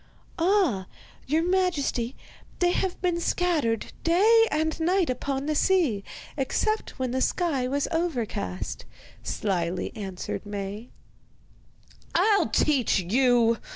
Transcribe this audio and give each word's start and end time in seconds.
'Ah, 0.39 0.87
your 1.27 1.43
majesty, 1.43 2.15
they 2.57 2.71
have 2.71 2.99
been 3.03 3.19
scattered 3.21 3.93
day 4.03 4.47
and 4.49 4.79
night 4.79 5.11
upon 5.11 5.45
the 5.45 5.53
sea, 5.53 6.03
except 6.35 6.97
when 6.97 7.11
the 7.11 7.21
sky 7.21 7.67
was 7.67 7.87
overcast,' 7.91 8.85
slyly 9.21 9.95
answered 9.95 10.43
Maie. 10.43 10.89
'I'll 12.15 12.49
teach 12.49 12.97
you! 12.99 13.59